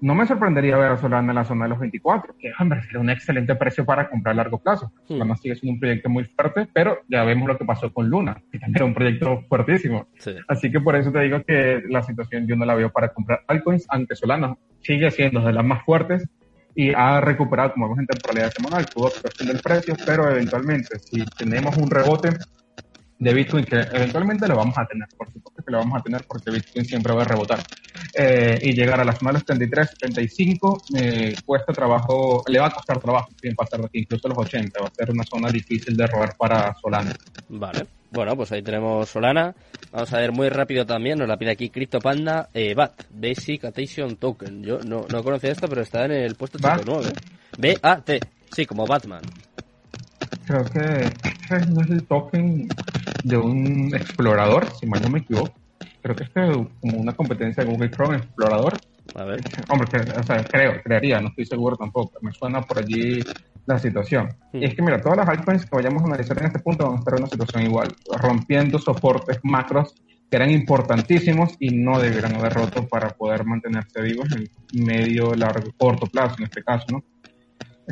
no 0.00 0.14
me 0.14 0.26
sorprendería 0.26 0.76
ver 0.76 0.92
a 0.92 0.96
Solana 0.96 1.32
en 1.32 1.36
la 1.36 1.44
zona 1.44 1.64
de 1.64 1.70
los 1.70 1.78
24, 1.78 2.34
que 2.38 2.52
hombre, 2.58 2.82
sería 2.82 3.00
un 3.00 3.10
excelente 3.10 3.54
precio 3.54 3.84
para 3.84 4.08
comprar 4.08 4.32
a 4.32 4.36
largo 4.36 4.58
plazo. 4.58 4.92
Solana 5.06 5.36
sigue 5.36 5.56
siendo 5.56 5.74
un 5.74 5.80
proyecto 5.80 6.08
muy 6.08 6.24
fuerte, 6.24 6.68
pero 6.72 7.00
ya 7.08 7.24
vemos 7.24 7.48
lo 7.48 7.58
que 7.58 7.64
pasó 7.64 7.92
con 7.92 8.08
Luna, 8.08 8.42
que 8.50 8.58
también 8.58 8.76
era 8.76 8.84
un 8.86 8.94
proyecto 8.94 9.42
fuertísimo. 9.48 10.08
Así 10.48 10.70
que 10.70 10.80
por 10.80 10.96
eso 10.96 11.12
te 11.12 11.20
digo 11.20 11.42
que 11.44 11.82
la 11.88 12.02
situación 12.02 12.46
yo 12.46 12.56
no 12.56 12.64
la 12.64 12.74
veo 12.74 12.90
para 12.90 13.08
comprar 13.08 13.42
altcoins, 13.46 13.86
aunque 13.88 14.16
Solana 14.16 14.56
sigue 14.80 15.10
siendo 15.10 15.40
de 15.40 15.52
las 15.52 15.64
más 15.64 15.84
fuertes 15.84 16.28
y 16.74 16.92
ha 16.94 17.20
recuperado, 17.20 17.72
como 17.72 17.86
vemos 17.86 17.98
en 17.98 18.06
temporalidad 18.06 18.52
semanal, 18.52 18.86
tuvo 18.86 19.08
actuación 19.08 19.48
del 19.48 19.60
precio, 19.60 19.94
pero 20.06 20.30
eventualmente, 20.30 20.98
si 20.98 21.24
tenemos 21.36 21.76
un 21.76 21.90
rebote 21.90 22.30
de 23.20 23.34
Bitcoin 23.34 23.64
que 23.66 23.76
eventualmente 23.76 24.48
lo 24.48 24.56
vamos 24.56 24.76
a 24.78 24.86
tener, 24.86 25.06
por 25.16 25.30
supuesto 25.30 25.62
que 25.62 25.70
lo 25.70 25.78
vamos 25.78 26.00
a 26.00 26.02
tener 26.02 26.24
porque 26.26 26.50
Bitcoin 26.50 26.84
siempre 26.86 27.12
va 27.12 27.22
a 27.22 27.26
rebotar. 27.26 27.60
Eh, 28.14 28.58
y 28.62 28.72
llegar 28.72 28.98
a 28.98 29.04
las 29.04 29.18
finales 29.18 29.44
33, 29.44 29.90
35, 29.98 30.82
eh, 30.96 31.34
cuesta 31.44 31.72
trabajo, 31.72 32.42
le 32.48 32.58
va 32.58 32.68
a 32.68 32.70
costar 32.70 32.98
trabajo 32.98 33.28
bien 33.40 33.54
pasar 33.54 33.80
de 33.80 33.86
aquí, 33.86 33.98
incluso 34.00 34.26
los 34.26 34.38
80, 34.38 34.80
va 34.80 34.86
a 34.88 34.94
ser 34.94 35.10
una 35.10 35.22
zona 35.24 35.50
difícil 35.50 35.94
de 35.96 36.06
robar 36.06 36.34
para 36.36 36.74
Solana. 36.80 37.14
Vale, 37.50 37.86
bueno, 38.10 38.34
pues 38.36 38.52
ahí 38.52 38.62
tenemos 38.62 39.08
Solana. 39.10 39.54
Vamos 39.92 40.12
a 40.14 40.18
ver 40.18 40.32
muy 40.32 40.48
rápido 40.48 40.86
también, 40.86 41.18
nos 41.18 41.28
la 41.28 41.36
pide 41.36 41.50
aquí 41.50 41.68
CryptoPanda, 41.68 42.48
eh, 42.54 42.74
BAT, 42.74 43.02
Basic 43.10 43.66
Attention 43.66 44.16
Token. 44.16 44.62
Yo 44.62 44.78
no, 44.78 45.04
no 45.12 45.22
conocía 45.22 45.50
esto, 45.50 45.68
pero 45.68 45.82
está 45.82 46.06
en 46.06 46.12
el 46.12 46.36
puesto 46.36 46.56
89. 46.56 47.12
B-A-T, 47.58 48.20
sí, 48.50 48.64
como 48.64 48.86
Batman. 48.86 49.22
Creo 50.46 50.64
que 50.64 51.10
no 51.70 51.82
es 51.82 51.90
el 51.90 52.04
token 52.06 52.68
de 53.22 53.36
un 53.36 53.94
explorador, 53.94 54.66
si 54.78 54.86
mal 54.86 55.02
no 55.02 55.10
me 55.10 55.20
equivoco. 55.20 55.52
Creo 56.02 56.16
que 56.16 56.24
es 56.24 56.30
como 56.30 56.98
una 56.98 57.12
competencia 57.12 57.64
de 57.64 57.70
Google 57.70 57.90
Chrome 57.90 58.16
Explorador. 58.16 58.74
A 59.14 59.24
ver. 59.24 59.40
Hombre, 59.68 59.88
o 60.18 60.22
sea, 60.22 60.44
creo, 60.44 60.80
crearía, 60.82 61.20
no 61.20 61.28
estoy 61.28 61.44
seguro 61.44 61.76
tampoco. 61.76 62.12
Me 62.22 62.32
suena 62.32 62.62
por 62.62 62.78
allí 62.78 63.20
la 63.66 63.78
situación. 63.78 64.28
Y 64.52 64.64
es 64.64 64.74
que, 64.74 64.82
mira, 64.82 65.00
todas 65.00 65.18
las 65.18 65.28
altcoins 65.28 65.64
que 65.64 65.76
vayamos 65.76 66.02
a 66.02 66.06
analizar 66.06 66.38
en 66.38 66.46
este 66.46 66.58
punto 66.60 66.86
van 66.86 66.96
a 66.96 66.98
estar 66.98 67.14
en 67.14 67.20
una 67.20 67.30
situación 67.30 67.62
igual, 67.64 67.88
rompiendo 68.18 68.78
soportes 68.78 69.38
macros 69.42 69.94
que 70.30 70.36
eran 70.36 70.50
importantísimos 70.50 71.56
y 71.58 71.70
no 71.70 71.98
debieran 71.98 72.36
haber 72.36 72.52
roto 72.52 72.86
para 72.86 73.10
poder 73.10 73.44
mantenerse 73.44 74.00
vivos 74.00 74.28
en 74.32 74.84
medio, 74.84 75.34
largo, 75.34 75.72
corto 75.76 76.06
plazo, 76.06 76.36
en 76.38 76.44
este 76.44 76.62
caso, 76.62 76.86
¿no? 76.92 77.02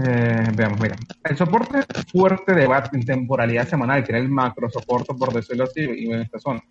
Eh, 0.04 0.48
veamos, 0.54 0.80
mira. 0.80 0.96
El 1.24 1.36
soporte 1.36 1.80
fuerte 2.12 2.54
de 2.54 2.66
BAT 2.66 2.94
en 2.94 3.04
temporalidad 3.04 3.66
semanal, 3.66 4.04
que 4.04 4.12
era 4.12 4.18
el 4.18 4.28
macro 4.28 4.68
soporte, 4.70 5.12
por 5.14 5.32
decirlo 5.32 5.64
así, 5.64 5.80
y 5.80 6.12
en 6.12 6.20
esta 6.20 6.38
zona. 6.38 6.62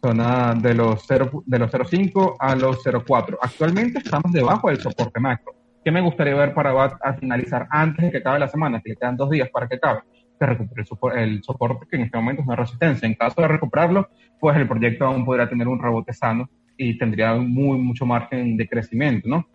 zona 0.00 0.54
de 0.54 0.74
los 0.74 1.04
0, 1.08 1.44
de 1.46 1.58
los 1.58 1.70
0.5 1.70 2.36
a 2.38 2.54
los 2.54 2.84
0.4. 2.84 3.38
Actualmente 3.40 3.98
estamos 3.98 4.32
debajo 4.32 4.68
del 4.68 4.80
soporte 4.80 5.18
macro. 5.18 5.54
¿Qué 5.84 5.90
me 5.90 6.00
gustaría 6.00 6.34
ver 6.34 6.52
para 6.52 6.72
BAT 6.72 6.94
a 7.02 7.14
finalizar 7.14 7.66
antes 7.70 8.04
de 8.04 8.10
que 8.10 8.18
acabe 8.18 8.38
la 8.38 8.48
semana? 8.48 8.80
Que 8.80 8.90
le 8.90 8.96
quedan 8.96 9.16
dos 9.16 9.30
días 9.30 9.48
para 9.50 9.66
que 9.66 9.76
acabe. 9.76 10.00
Que 10.38 10.46
recupere 10.46 10.84
el, 11.16 11.42
soporte, 11.42 11.86
que 11.90 11.96
en 11.96 12.02
este 12.02 12.18
momento 12.18 12.42
es 12.42 12.48
una 12.48 12.56
resistencia. 12.56 13.06
En 13.06 13.14
caso 13.14 13.40
de 13.40 13.48
recuperarlo, 13.48 14.08
pues 14.38 14.56
el 14.56 14.68
proyecto 14.68 15.06
aún 15.06 15.24
podría 15.24 15.48
tener 15.48 15.66
un 15.66 15.80
rebote 15.80 16.12
sano 16.12 16.48
y 16.76 16.98
tendría 16.98 17.34
muy, 17.34 17.78
mucho 17.78 18.04
margen 18.04 18.56
de 18.56 18.68
crecimiento, 18.68 19.28
¿no? 19.28 19.48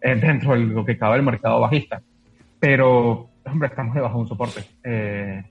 Eh, 0.00 0.14
dentro 0.14 0.52
de 0.52 0.60
lo 0.60 0.84
que 0.84 0.96
cabe 0.96 1.16
el 1.16 1.22
mercado 1.22 1.60
bajista. 1.60 2.02
Pero, 2.60 3.30
hombre, 3.44 3.68
estamos 3.68 3.94
debajo 3.94 4.14
de 4.16 4.20
un 4.20 4.28
soporte. 4.28 4.64
Eh, 4.82 5.42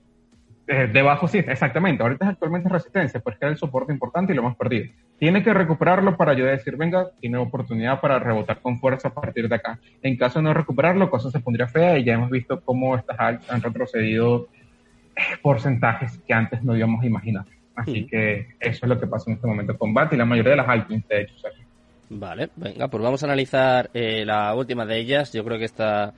eh, 0.70 0.86
debajo 0.92 1.26
sí, 1.26 1.38
exactamente. 1.38 2.02
Ahorita 2.02 2.26
es 2.26 2.30
actualmente 2.32 2.68
resistencia, 2.68 3.20
pues 3.20 3.38
queda 3.38 3.48
el 3.48 3.56
soporte 3.56 3.90
importante 3.90 4.32
y 4.32 4.36
lo 4.36 4.42
hemos 4.42 4.56
perdido. 4.56 4.92
Tiene 5.18 5.42
que 5.42 5.54
recuperarlo 5.54 6.16
para 6.16 6.34
yo 6.34 6.44
decir, 6.44 6.76
venga, 6.76 7.08
tiene 7.20 7.38
oportunidad 7.38 8.00
para 8.00 8.18
rebotar 8.18 8.60
con 8.60 8.78
fuerza 8.78 9.08
a 9.08 9.14
partir 9.14 9.48
de 9.48 9.54
acá. 9.54 9.78
En 10.02 10.16
caso 10.18 10.38
de 10.38 10.42
no 10.42 10.52
recuperarlo, 10.52 11.10
cosa 11.10 11.30
se 11.30 11.40
pondría 11.40 11.68
fea 11.68 11.98
y 11.98 12.04
ya 12.04 12.14
hemos 12.14 12.30
visto 12.30 12.60
cómo 12.60 12.96
estas 12.96 13.18
altas 13.18 13.50
han 13.50 13.62
retrocedido 13.62 14.48
eh, 15.16 15.22
porcentajes 15.40 16.20
que 16.26 16.34
antes 16.34 16.62
no 16.62 16.76
íbamos 16.76 17.02
a 17.02 17.06
imaginar. 17.06 17.46
Así 17.74 18.06
que 18.06 18.48
eso 18.60 18.84
es 18.84 18.88
lo 18.88 19.00
que 19.00 19.06
pasa 19.06 19.30
en 19.30 19.36
este 19.36 19.46
momento 19.46 19.78
con 19.78 19.94
BAT 19.94 20.12
y 20.12 20.16
la 20.16 20.24
mayoría 20.24 20.50
de 20.50 20.56
las 20.56 20.68
altcoins, 20.68 21.08
de 21.08 21.22
hecho. 21.22 21.34
Vale, 22.10 22.50
venga, 22.56 22.88
pues 22.88 23.02
vamos 23.02 23.22
a 23.22 23.26
analizar 23.26 23.88
eh, 23.94 24.24
la 24.24 24.54
última 24.54 24.84
de 24.84 24.98
ellas. 24.98 25.32
Yo 25.32 25.44
creo 25.44 25.58
que 25.58 25.64
esta 25.64 26.12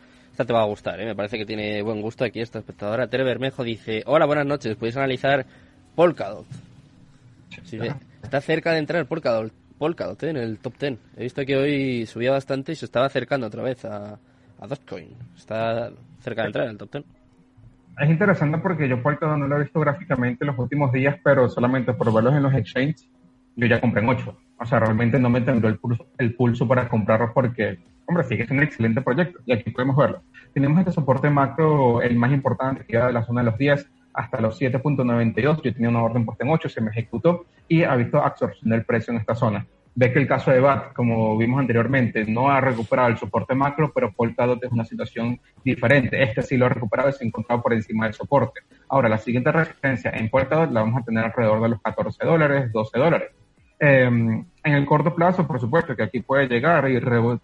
te 0.45 0.53
va 0.53 0.63
a 0.63 0.67
gustar, 0.67 1.01
¿eh? 1.01 1.07
me 1.07 1.15
parece 1.15 1.39
que 1.39 1.47
tiene 1.47 1.83
buen 1.83 2.01
gusto 2.01 2.25
aquí 2.25 2.41
esta 2.41 2.59
espectadora. 2.59 3.09
Tere 3.09 3.25
Bermejo 3.25 3.65
dice, 3.65 4.03
hola, 4.07 4.27
buenas 4.27 4.47
noches, 4.47 4.77
podéis 4.77 4.97
analizar 4.97 5.47
Polkadot. 5.95 6.47
está 8.23 8.41
cerca 8.41 8.73
de 8.73 8.79
entrar 8.79 9.07
Polkadot, 9.07 9.53
Polkadot 9.79 10.23
¿eh? 10.23 10.31
en 10.31 10.37
el 10.37 10.59
top 10.59 10.79
10. 10.79 10.99
He 11.17 11.23
visto 11.25 11.45
que 11.45 11.57
hoy 11.57 12.07
subía 12.07 12.33
bastante 12.33 12.73
y 12.73 12.77
se 12.77 12.85
estaba 12.85 13.07
acercando 13.07 13.47
otra 13.47 13.63
vez 13.63 13.85
a, 13.85 14.19
a 14.59 14.67
Dogecoin. 14.67 15.09
Está 15.37 15.91
cerca 16.21 16.43
de 16.43 16.47
entrar 16.47 16.65
en 16.67 16.73
el 16.73 16.79
top 16.79 16.93
10. 16.93 17.05
Es 18.01 18.09
interesante 18.09 18.59
porque 18.59 18.89
yo 18.89 19.03
Polkadot 19.03 19.39
no 19.39 19.47
lo 19.47 19.57
he 19.57 19.63
visto 19.63 19.81
gráficamente 19.81 20.45
en 20.45 20.49
los 20.49 20.59
últimos 20.59 20.93
días, 20.93 21.17
pero 21.23 21.49
solamente 21.49 21.93
por 21.93 22.13
verlos 22.13 22.35
en 22.35 22.43
los 22.43 22.55
exchanges, 22.55 23.07
yo 23.57 23.67
ya 23.67 23.81
compré 23.81 24.03
en 24.03 24.09
8. 24.09 24.39
O 24.59 24.65
sea, 24.65 24.81
realmente 24.81 25.19
no 25.19 25.29
me 25.29 25.41
tembló 25.41 25.69
el 25.69 25.79
pulso, 25.79 26.07
el 26.19 26.35
pulso 26.35 26.67
para 26.67 26.89
comprarlos 26.89 27.31
porque 27.35 27.79
hombre, 28.11 28.25
sí 28.25 28.37
que 28.37 28.43
es 28.43 28.51
un 28.51 28.63
excelente 28.63 29.01
proyecto 29.01 29.39
y 29.47 29.53
aquí 29.53 29.71
podemos 29.71 29.97
verlo. 29.97 30.23
Tenemos 30.53 30.81
este 30.81 30.93
soporte 30.93 31.31
macro, 31.31 32.03
el 32.03 32.17
más 32.17 32.33
importante, 32.33 32.85
que 32.85 32.97
iba 32.97 33.07
de 33.07 33.13
la 33.13 33.25
zona 33.25 33.43
de 33.43 33.51
los 33.51 33.59
10 33.59 33.89
hasta 34.13 34.41
los 34.41 34.61
7.92. 34.61 35.63
Yo 35.63 35.73
tenía 35.73 35.89
una 35.89 36.03
orden 36.03 36.25
puesta 36.25 36.45
en 36.45 36.51
8, 36.51 36.69
se 36.69 36.81
me 36.81 36.91
ejecutó 36.91 37.47
y 37.69 37.85
ha 37.85 37.95
visto 37.95 38.19
absorción 38.19 38.71
del 38.71 38.85
precio 38.85 39.13
en 39.13 39.21
esta 39.21 39.37
zona. 39.37 39.67
Ve 39.95 40.13
que 40.13 40.19
el 40.19 40.27
caso 40.27 40.51
de 40.51 40.61
BAT, 40.61 40.93
como 40.93 41.37
vimos 41.37 41.61
anteriormente, 41.61 42.25
no 42.25 42.51
ha 42.51 42.61
recuperado 42.61 43.09
el 43.09 43.19
soporte 43.19 43.55
macro, 43.55 43.93
pero 43.95 44.13
Polkadot 44.13 44.63
es 44.65 44.73
una 44.73 44.85
situación 44.85 45.41
diferente. 45.65 46.23
Este 46.23 46.43
sí 46.43 46.57
lo 46.57 46.67
ha 46.67 46.69
recuperado 46.69 47.11
y 47.11 47.13
se 47.13 47.25
ha 47.25 47.27
encontrado 47.27 47.63
por 47.63 47.73
encima 47.73 48.07
del 48.07 48.15
soporte. 48.15 48.61
Ahora, 48.89 49.09
la 49.09 49.19
siguiente 49.19 49.53
resistencia 49.53 50.11
en 50.13 50.29
Polkadot 50.31 50.71
la 50.71 50.81
vamos 50.81 51.03
a 51.03 51.05
tener 51.05 51.25
alrededor 51.25 51.63
de 51.63 51.69
los 51.71 51.83
14 51.83 52.25
dólares, 52.25 52.73
12 52.73 52.99
dólares. 52.99 53.31
Em, 53.83 54.45
en 54.63 54.75
el 54.75 54.85
corto 54.85 55.15
plazo, 55.15 55.47
por 55.47 55.59
supuesto, 55.59 55.97
que 55.97 56.03
aquí 56.03 56.21
puede 56.21 56.47
llegar 56.47 56.87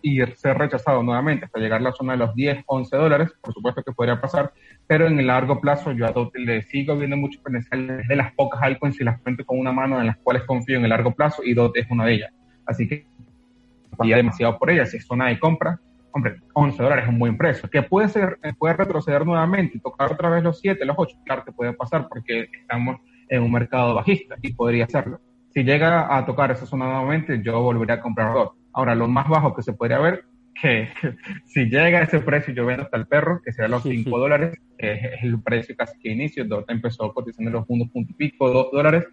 y, 0.02 0.20
ser 0.34 0.58
rechazado 0.58 1.02
nuevamente 1.02 1.46
hasta 1.46 1.58
llegar 1.58 1.80
a 1.80 1.84
la 1.84 1.92
zona 1.92 2.12
de 2.12 2.18
los 2.18 2.34
10, 2.34 2.62
11 2.66 2.94
dólares, 2.94 3.32
por 3.40 3.54
supuesto 3.54 3.82
que 3.82 3.92
podría 3.92 4.20
pasar, 4.20 4.52
pero 4.86 5.06
en 5.06 5.18
el 5.18 5.28
largo 5.28 5.58
plazo 5.62 5.92
yo 5.92 6.06
le 6.34 6.60
sigo 6.64 6.94
viendo 6.94 7.16
mucho 7.16 7.40
potencial 7.42 8.02
de 8.06 8.16
las 8.16 8.34
pocas 8.34 8.60
altcoins 8.60 9.00
y 9.00 9.04
las 9.04 9.18
cuento 9.22 9.46
con 9.46 9.58
una 9.58 9.72
mano 9.72 9.98
en 9.98 10.08
las 10.08 10.18
cuales 10.18 10.42
confío 10.42 10.76
en 10.76 10.84
el 10.84 10.90
largo 10.90 11.12
plazo 11.12 11.42
y 11.42 11.54
Dote 11.54 11.80
es 11.80 11.90
una 11.90 12.04
de 12.04 12.12
ellas. 12.12 12.34
Así 12.66 12.86
que 12.86 13.06
demasiado 13.98 14.58
por 14.58 14.70
ella. 14.70 14.84
Si 14.84 14.98
es 14.98 15.06
zona 15.06 15.28
de 15.28 15.38
compra, 15.38 15.80
hombre, 16.12 16.36
11 16.52 16.82
dólares 16.82 17.04
es 17.04 17.10
un 17.10 17.18
buen 17.18 17.38
precio. 17.38 17.70
Que 17.70 17.82
puede 17.82 18.08
ser, 18.08 18.38
puede 18.58 18.74
retroceder 18.74 19.24
nuevamente 19.24 19.78
y 19.78 19.80
tocar 19.80 20.12
otra 20.12 20.28
vez 20.28 20.44
los 20.44 20.60
7, 20.60 20.84
los 20.84 20.96
8, 20.98 21.16
claro 21.24 21.44
que 21.46 21.52
puede 21.52 21.72
pasar 21.72 22.08
porque 22.08 22.50
estamos 22.60 23.00
en 23.26 23.42
un 23.42 23.50
mercado 23.50 23.94
bajista 23.94 24.36
y 24.42 24.52
podría 24.52 24.84
hacerlo 24.84 25.18
si 25.56 25.64
llega 25.64 26.14
a 26.14 26.26
tocar 26.26 26.50
esa 26.50 26.66
zona 26.66 26.84
nuevamente, 26.84 27.40
yo 27.42 27.62
volvería 27.62 27.94
a 27.94 28.00
comprar 28.02 28.34
dos. 28.34 28.50
Ahora, 28.74 28.94
lo 28.94 29.08
más 29.08 29.26
bajo 29.26 29.56
que 29.56 29.62
se 29.62 29.72
podría 29.72 29.98
ver, 29.98 30.24
que, 30.60 30.90
si 31.46 31.64
llega 31.64 32.00
a 32.00 32.02
ese 32.02 32.20
precio, 32.20 32.52
yo 32.52 32.66
vendo 32.66 32.82
hasta 32.82 32.98
el 32.98 33.06
perro, 33.06 33.40
que 33.42 33.54
será 33.54 33.66
los 33.66 33.82
5 33.82 34.18
dólares, 34.18 34.58
que 34.76 34.92
es 34.92 35.22
el 35.22 35.40
precio 35.40 35.74
casi 35.74 35.98
que 35.98 36.12
inicio, 36.12 36.44
Dota 36.44 36.74
empezó 36.74 37.10
cotizando 37.14 37.50
los 37.50 37.64
1 37.68 37.90
punto 37.90 38.12
y 38.12 38.14
pico, 38.16 38.50
2 38.50 38.70
dólares. 38.70 39.06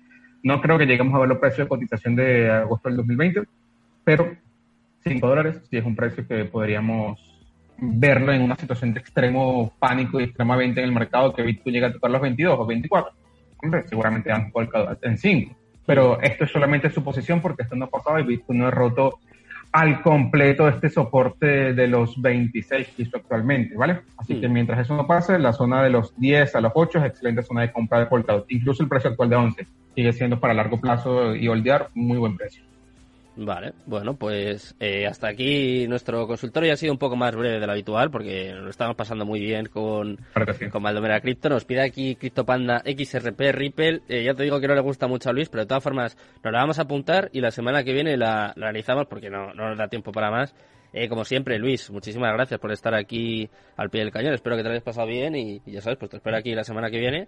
No 0.44 0.60
creo 0.60 0.78
que 0.78 0.86
lleguemos 0.86 1.16
a 1.16 1.20
ver 1.20 1.30
los 1.30 1.38
precios 1.38 1.66
de 1.66 1.70
cotización 1.70 2.18
de 2.18 2.52
agosto 2.52 2.90
del 2.90 2.98
2020, 2.98 3.44
pero 4.04 4.36
5 5.06 5.26
dólares 5.26 5.62
sí 5.70 5.78
es 5.78 5.86
un 5.86 5.96
precio 5.96 6.28
que 6.28 6.44
podríamos 6.44 7.22
verlo 7.78 8.34
en 8.34 8.42
una 8.42 8.58
situación 8.58 8.94
de 8.94 9.00
extremo 9.00 9.72
pánico 9.80 10.20
y 10.20 10.26
extrema 10.26 10.58
venta 10.58 10.82
en 10.82 10.88
el 10.88 10.94
mercado 10.94 11.34
que 11.34 11.42
Bitcoin 11.42 11.74
llega 11.74 11.88
a 11.88 11.94
tocar 11.94 12.12
los 12.12 12.22
22 12.22 12.60
o 12.60 12.66
24. 12.66 13.14
Hombre, 13.64 13.88
seguramente 13.88 14.30
han 14.30 14.52
colocado 14.52 15.00
en 15.04 15.18
5 15.18 15.63
pero 15.86 16.22
esto 16.22 16.46
es 16.46 16.52
solamente 16.52 16.90
suposición 16.90 17.42
porque 17.42 17.64
esto 17.64 17.76
no 17.76 17.86
ha 17.86 17.90
pasado 17.90 18.20
y 18.20 18.24
Bitcoin 18.24 18.60
no 18.60 18.68
ha 18.68 18.72
roto 18.72 19.20
al 19.74 20.04
completo 20.04 20.68
este 20.68 20.90
soporte 20.90 21.74
de 21.74 21.88
los 21.88 22.22
26 22.22 22.90
que 22.90 23.02
hizo 23.02 23.18
actualmente, 23.18 23.76
¿vale? 23.76 24.02
Así 24.18 24.40
que 24.40 24.48
mientras 24.48 24.80
eso 24.80 24.96
no 24.96 25.08
pase, 25.08 25.40
la 25.40 25.52
zona 25.52 25.84
de 25.84 25.90
los 25.90 26.16
10 26.20 26.56
a 26.56 26.62
los 26.62 26.72
8 26.76 27.00
es 27.00 27.06
excelente 27.06 27.42
zona 27.42 27.62
de 27.62 27.72
compra 27.72 28.00
de 28.00 28.06
Polkadot. 28.06 28.46
Incluso 28.50 28.84
el 28.84 28.90
precio 28.90 29.10
actual 29.10 29.30
de 29.30 29.36
11 29.36 29.68
sigue 29.96 30.14
siendo 30.14 30.40
para 30.40 30.54
largo 30.54 30.80
plazo 30.80 31.36
y 31.36 31.48
holdear 31.48 31.90
muy 31.96 32.18
buen 32.20 32.38
precio. 32.38 32.64
Vale, 33.36 33.74
bueno, 33.88 34.16
pues 34.16 34.76
eh, 34.80 35.08
hasta 35.08 35.28
aquí 35.28 35.88
nuestro 35.88 36.28
consultorio 36.28 36.72
ha 36.72 36.76
sido 36.76 36.94
un 36.94 37.00
poco 37.00 37.16
más 37.16 37.36
breve 37.36 37.60
de 37.60 37.66
lo 37.66 37.72
habitual 37.72 38.12
porque 38.12 38.54
nos 38.54 38.70
estamos 38.70 38.96
pasando 38.96 39.26
muy 39.26 39.40
bien 39.40 39.66
con, 39.66 40.20
con 40.72 40.84
Maldomera 40.84 41.20
Crypto. 41.20 41.50
Nos 41.50 41.66
pide 41.66 41.82
aquí 41.82 42.16
CryptoPanda 42.16 42.84
XRP 42.86 43.40
Ripple. 43.52 44.02
Eh, 44.08 44.24
ya 44.24 44.36
te 44.36 44.44
digo 44.44 44.60
que 44.60 44.68
no 44.68 44.76
le 44.76 44.82
gusta 44.82 45.08
mucho 45.08 45.32
a 45.32 45.34
Luis, 45.34 45.50
pero 45.50 45.64
de 45.64 45.68
todas 45.68 45.84
formas 45.84 46.16
nos 46.44 46.54
la 46.54 46.60
vamos 46.60 46.78
a 46.78 46.84
apuntar 46.84 47.30
y 47.34 47.42
la 47.42 47.50
semana 47.50 47.84
que 47.84 47.94
viene 47.94 48.18
la, 48.18 48.54
la 48.56 48.68
analizamos 48.68 49.08
porque 49.08 49.32
no, 49.32 49.52
no 49.56 49.70
nos 49.70 49.78
da 49.80 49.88
tiempo 49.88 50.12
para 50.12 50.30
más. 50.30 50.54
Eh, 50.94 51.10
como 51.10 51.26
siempre, 51.26 51.58
Luis, 51.58 51.90
muchísimas 51.90 52.32
gracias 52.34 52.60
por 52.60 52.72
estar 52.72 52.94
aquí 52.94 53.50
al 53.78 53.90
pie 53.90 54.02
del 54.02 54.12
cañón. 54.12 54.36
Espero 54.36 54.56
que 54.56 54.62
te 54.62 54.70
lo 54.70 54.74
hayas 54.74 54.84
pasado 54.84 55.08
bien 55.08 55.36
y, 55.36 55.60
y 55.66 55.72
ya 55.72 55.82
sabes, 55.82 55.98
pues 55.98 56.12
te 56.12 56.18
espero 56.18 56.38
aquí 56.38 56.54
la 56.54 56.64
semana 56.64 56.92
que 56.92 57.00
viene 57.00 57.28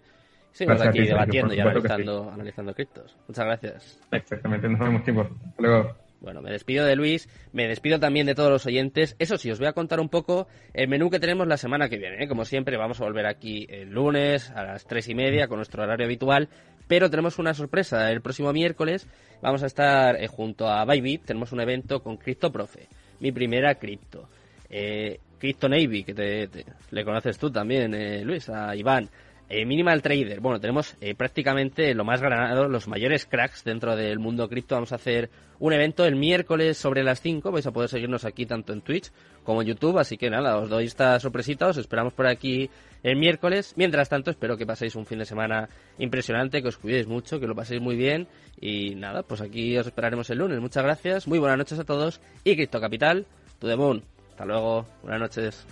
Seguimos 0.56 0.82
aquí 0.84 1.02
debatiendo 1.02 1.54
y 1.54 1.60
analizando, 1.60 2.32
analizando 2.32 2.74
criptos. 2.74 3.18
Muchas 3.28 3.46
gracias. 3.46 4.02
Exactamente, 4.10 4.70
nos 4.70 4.80
vemos 4.80 5.04
tiempo. 5.04 5.24
Hasta 5.24 5.62
luego. 5.62 5.98
Bueno, 6.22 6.42
me 6.42 6.50
despido 6.50 6.86
de 6.86 6.96
Luis, 6.96 7.28
me 7.52 7.68
despido 7.68 8.00
también 8.00 8.26
de 8.26 8.36
todos 8.36 8.50
los 8.50 8.66
oyentes. 8.66 9.18
Eso 9.20 9.38
sí, 9.38 9.52
os 9.52 9.60
voy 9.60 9.68
a 9.68 9.74
contar 9.74 10.00
un 10.00 10.08
poco 10.08 10.48
el 10.74 10.88
menú 10.88 11.10
que 11.10 11.20
tenemos 11.20 11.46
la 11.46 11.58
semana 11.58 11.90
que 11.90 11.98
viene. 11.98 12.24
¿eh? 12.24 12.28
Como 12.30 12.46
siempre, 12.46 12.78
vamos 12.78 13.02
a 13.02 13.04
volver 13.04 13.26
aquí 13.26 13.68
el 13.70 13.90
lunes 13.90 14.50
a 14.52 14.64
las 14.64 14.86
tres 14.86 15.10
y 15.10 15.14
media 15.14 15.50
con 15.50 15.58
nuestro 15.58 15.84
horario 15.84 16.06
habitual. 16.06 16.48
Pero 16.88 17.10
tenemos 17.10 17.38
una 17.38 17.54
sorpresa. 17.54 18.10
El 18.10 18.22
próximo 18.22 18.54
miércoles 18.54 19.10
vamos 19.42 19.62
a 19.62 19.66
estar 19.66 20.16
eh, 20.16 20.28
junto 20.28 20.70
a 20.70 20.86
Bybit. 20.86 21.26
Tenemos 21.26 21.52
un 21.52 21.60
evento 21.60 22.02
con 22.02 22.16
CryptoProfe, 22.16 22.88
mi 23.20 23.34
primera 23.34 23.76
cripto. 23.76 24.30
Eh, 24.70 25.20
Crypto 25.38 25.68
Navy, 25.68 26.04
que 26.04 26.14
te, 26.14 26.50
le 26.92 27.04
conoces 27.04 27.38
tú 27.38 27.52
también, 27.52 27.94
eh, 27.94 28.24
Luis, 28.24 28.50
a 28.50 28.74
Iván. 28.74 29.10
Eh, 29.48 29.66
Minimal 29.66 30.02
Trader, 30.02 30.40
bueno, 30.40 30.60
tenemos 30.60 30.96
eh, 31.02 31.14
prácticamente 31.14 31.94
lo 31.94 32.04
más 32.04 32.20
granado, 32.20 32.68
los 32.68 32.88
mayores 32.88 33.28
cracks 33.28 33.64
dentro 33.64 33.96
del 33.96 34.18
mundo 34.18 34.50
cripto. 34.50 34.76
Vamos 34.76 34.92
a 34.92 34.96
hacer 34.96 35.30
un 35.60 35.72
evento 35.72 36.04
el 36.06 36.16
miércoles 36.16 36.78
sobre 36.78 37.04
las 37.04 37.22
5. 37.22 37.52
Vais 37.52 37.68
a 37.68 37.72
poder 37.72 37.90
seguirnos 37.90 38.26
aquí 38.26 38.46
tanto 38.46 38.74
en 38.74 38.82
Twitch 38.82 39.12
como 39.44 39.62
en 39.62 39.68
YouTube. 39.68 40.00
Así 40.00 40.18
que 40.18 40.32
nada, 40.32 40.58
os 40.58 40.70
doy 40.70 40.86
esta 40.86 41.20
sorpresita. 41.20 41.68
Os 41.68 41.78
esperamos 41.78 42.14
por 42.14 42.26
aquí 42.26 42.70
el 43.04 43.18
miércoles. 43.18 43.74
Mientras 43.76 44.10
tanto, 44.10 44.32
espero 44.32 44.58
que 44.58 44.66
paséis 44.66 44.96
un 44.96 45.06
fin 45.06 45.20
de 45.20 45.26
semana 45.26 45.70
impresionante, 46.00 46.64
que 46.64 46.70
os 46.70 46.78
cuidéis 46.78 47.06
mucho, 47.06 47.40
que 47.40 47.46
lo 47.46 47.56
paséis 47.56 47.82
muy 47.82 47.96
bien. 47.96 48.28
Y 48.60 48.96
nada, 48.96 49.22
pues 49.22 49.42
aquí 49.42 49.78
os 49.78 49.86
esperaremos 49.86 50.28
el 50.32 50.40
lunes. 50.40 50.60
Muchas 50.60 50.84
gracias, 50.84 51.28
muy 51.28 51.38
buenas 51.38 51.60
noches 51.60 51.78
a 51.78 51.84
todos. 51.84 52.20
Y 52.44 52.56
Cripto 52.56 52.82
Capital, 52.82 53.28
moon. 53.62 54.04
Hasta 54.32 54.46
luego, 54.46 54.86
buenas 55.04 55.22
noches. 55.22 55.66